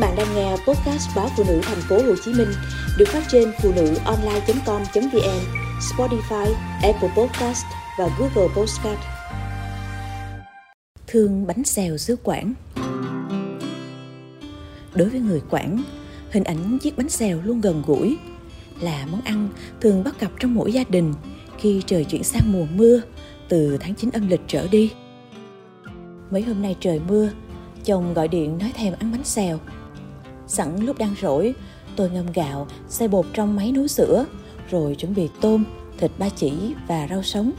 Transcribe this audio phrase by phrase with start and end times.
[0.00, 2.48] bạn đang nghe podcast báo phụ nữ thành phố Hồ Chí Minh
[2.98, 5.40] được phát trên phụ nữ online.com.vn,
[5.80, 7.64] Spotify, Apple Podcast
[7.98, 8.98] và Google Podcast.
[11.06, 12.54] Thương bánh xèo xứ Quảng
[14.94, 15.82] Đối với người Quảng,
[16.30, 18.16] hình ảnh chiếc bánh xèo luôn gần gũi,
[18.80, 19.48] là món ăn
[19.80, 21.14] thường bắt gặp trong mỗi gia đình
[21.58, 23.00] khi trời chuyển sang mùa mưa
[23.48, 24.92] từ tháng 9 âm lịch trở đi.
[26.30, 27.30] Mấy hôm nay trời mưa,
[27.84, 29.58] chồng gọi điện nói thèm ăn bánh xèo.
[30.50, 31.54] Sẵn lúc đang rỗi,
[31.96, 34.24] tôi ngâm gạo, xay bột trong máy nấu sữa,
[34.70, 35.64] rồi chuẩn bị tôm,
[35.98, 36.52] thịt ba chỉ
[36.88, 37.52] và rau sống.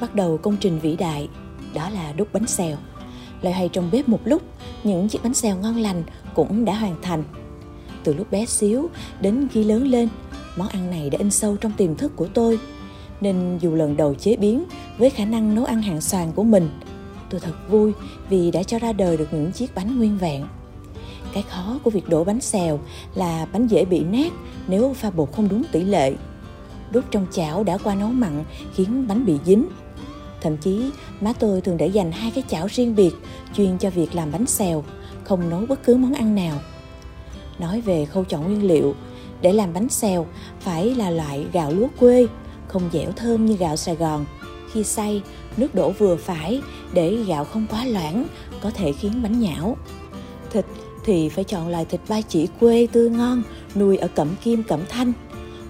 [0.00, 1.28] Bắt đầu công trình vĩ đại,
[1.74, 2.76] đó là đúc bánh xèo.
[3.42, 4.42] Lại hay trong bếp một lúc,
[4.84, 6.02] những chiếc bánh xèo ngon lành
[6.34, 7.24] cũng đã hoàn thành.
[8.04, 8.88] Từ lúc bé xíu
[9.20, 10.08] đến khi lớn lên,
[10.56, 12.58] món ăn này đã in sâu trong tiềm thức của tôi.
[13.20, 14.64] Nên dù lần đầu chế biến
[14.98, 16.68] với khả năng nấu ăn hàng xoàn của mình,
[17.30, 17.92] tôi thật vui
[18.28, 20.44] vì đã cho ra đời được những chiếc bánh nguyên vẹn.
[21.34, 22.80] Cái khó của việc đổ bánh xèo
[23.14, 24.32] là bánh dễ bị nát
[24.68, 26.14] nếu pha bột không đúng tỷ lệ.
[26.90, 29.66] đốt trong chảo đã qua nấu mặn khiến bánh bị dính.
[30.40, 33.12] Thậm chí má tôi thường để dành hai cái chảo riêng biệt
[33.56, 34.84] chuyên cho việc làm bánh xèo,
[35.24, 36.58] không nấu bất cứ món ăn nào.
[37.58, 38.94] Nói về khâu chọn nguyên liệu,
[39.40, 40.26] để làm bánh xèo
[40.60, 42.26] phải là loại gạo lúa quê,
[42.68, 44.24] không dẻo thơm như gạo Sài Gòn.
[44.72, 45.22] Khi xay,
[45.56, 46.60] nước đổ vừa phải
[46.92, 48.26] để gạo không quá loãng,
[48.60, 49.76] có thể khiến bánh nhão.
[50.52, 50.64] Thịt
[51.04, 53.42] thì phải chọn loại thịt ba chỉ quê tươi ngon,
[53.74, 55.12] nuôi ở Cẩm Kim, Cẩm Thanh.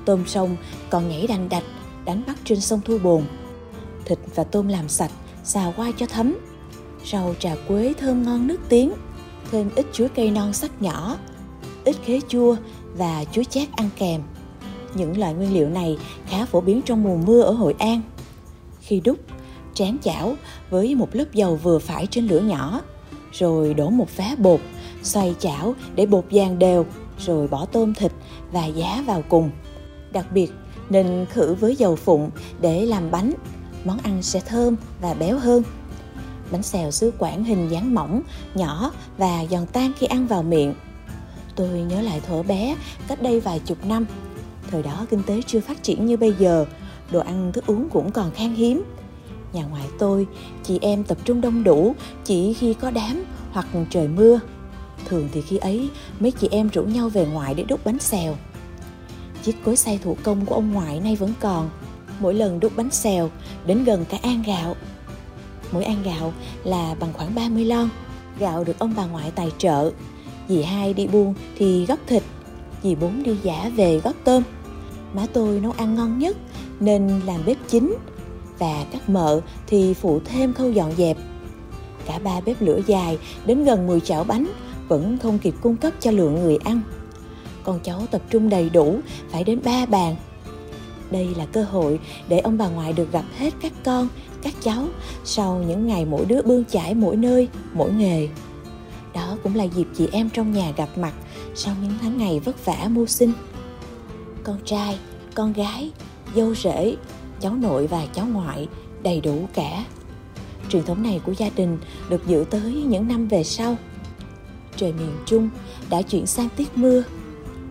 [0.04, 0.56] Tôm sông
[0.90, 1.64] còn nhảy đành đạch,
[2.04, 3.22] đánh bắt trên sông Thu Bồn.
[4.04, 5.10] Thịt và tôm làm sạch,
[5.44, 6.34] xào qua cho thấm.
[7.12, 8.92] Rau trà quế thơm ngon nước tiếng,
[9.50, 11.16] thêm ít chuối cây non sắc nhỏ,
[11.84, 12.56] ít khế chua
[12.96, 14.20] và chuối chát ăn kèm.
[14.94, 18.00] Những loại nguyên liệu này khá phổ biến trong mùa mưa ở Hội An.
[18.80, 19.18] Khi đúc,
[19.74, 20.34] tráng chảo
[20.70, 22.80] với một lớp dầu vừa phải trên lửa nhỏ,
[23.32, 24.60] rồi đổ một vá bột,
[25.04, 26.86] xoay chảo để bột vàng đều,
[27.18, 28.12] rồi bỏ tôm thịt
[28.52, 29.50] và giá vào cùng.
[30.12, 30.52] Đặc biệt
[30.90, 33.32] nên khử với dầu phụng để làm bánh,
[33.84, 35.62] món ăn sẽ thơm và béo hơn.
[36.50, 38.22] Bánh xèo xứ Quảng hình dáng mỏng,
[38.54, 40.74] nhỏ và giòn tan khi ăn vào miệng.
[41.56, 42.76] Tôi nhớ lại thuở bé,
[43.08, 44.06] cách đây vài chục năm.
[44.70, 46.66] Thời đó kinh tế chưa phát triển như bây giờ,
[47.10, 48.82] đồ ăn thức uống cũng còn khan hiếm.
[49.52, 50.26] Nhà ngoại tôi,
[50.62, 51.94] chị em tập trung đông đủ
[52.24, 54.40] chỉ khi có đám hoặc trời mưa.
[55.04, 55.88] Thường thì khi ấy,
[56.20, 58.36] mấy chị em rủ nhau về ngoại để đúc bánh xèo.
[59.42, 61.70] Chiếc cối xay thủ công của ông ngoại nay vẫn còn.
[62.20, 63.30] Mỗi lần đúc bánh xèo,
[63.66, 64.76] đến gần cả an gạo.
[65.72, 66.32] Mỗi an gạo
[66.64, 67.88] là bằng khoảng 30 lon.
[68.38, 69.90] Gạo được ông bà ngoại tài trợ.
[70.48, 72.22] Dì hai đi buôn thì góp thịt,
[72.82, 74.42] dì bốn đi giả về góp tôm.
[75.14, 76.36] Má tôi nấu ăn ngon nhất
[76.80, 77.94] nên làm bếp chính
[78.58, 81.16] và các mợ thì phụ thêm khâu dọn dẹp.
[82.06, 84.46] Cả ba bếp lửa dài đến gần 10 chảo bánh
[84.88, 86.80] vẫn không kịp cung cấp cho lượng người ăn.
[87.64, 89.00] Con cháu tập trung đầy đủ,
[89.30, 90.16] phải đến ba bàn.
[91.10, 94.08] Đây là cơ hội để ông bà ngoại được gặp hết các con,
[94.42, 94.86] các cháu
[95.24, 98.28] sau những ngày mỗi đứa bươn chải mỗi nơi, mỗi nghề.
[99.14, 101.12] Đó cũng là dịp chị em trong nhà gặp mặt
[101.54, 103.32] sau những tháng ngày vất vả mưu sinh.
[104.42, 104.98] Con trai,
[105.34, 105.90] con gái,
[106.34, 106.96] dâu rể,
[107.40, 108.68] cháu nội và cháu ngoại
[109.02, 109.84] đầy đủ cả.
[110.68, 111.78] Truyền thống này của gia đình
[112.08, 113.76] được giữ tới những năm về sau.
[114.76, 115.50] Trời miền Trung
[115.90, 117.02] đã chuyển sang tiết mưa.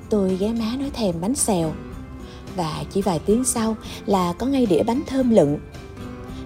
[0.10, 1.74] Tôi ghé má nói thèm bánh xèo.
[2.56, 5.58] Và chỉ vài tiếng sau là có ngay đĩa bánh thơm lựng.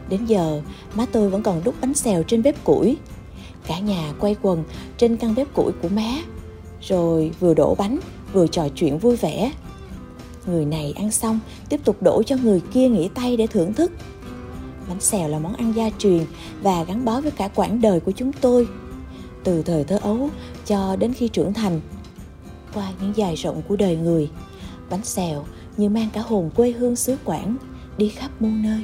[0.10, 0.62] Đến giờ,
[0.96, 2.98] má tôi vẫn còn đút bánh xèo trên bếp củi.
[3.68, 4.64] Cả nhà quay quần
[4.98, 6.12] trên căn bếp củi của má.
[6.82, 8.00] Rồi vừa đổ bánh,
[8.34, 9.52] vừa trò chuyện vui vẻ
[10.48, 11.40] người này ăn xong
[11.70, 13.92] tiếp tục đổ cho người kia nghỉ tay để thưởng thức
[14.90, 16.26] bánh xèo là món ăn gia truyền
[16.62, 18.68] và gắn bó với cả quãng đời của chúng tôi
[19.48, 20.30] từ thời thơ ấu
[20.66, 21.82] cho đến khi trưởng thành,
[22.74, 24.30] qua những dài rộng của đời người.
[24.90, 25.46] Bánh xèo
[25.78, 27.58] như mang cả hồn quê hương xứ quảng
[27.98, 28.82] đi khắp muôn nơi.